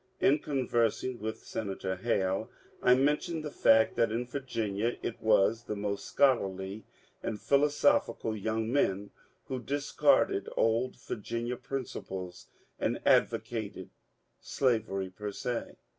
[0.19, 2.49] In conversing with Senator Hale
[2.81, 6.85] I mentioned the fact that in Virginia it was the most scholarly
[7.21, 9.11] and philosophical young men
[9.45, 12.47] who discarded old Virginia principles
[12.79, 13.91] and advocated
[14.39, 15.75] slavery per se.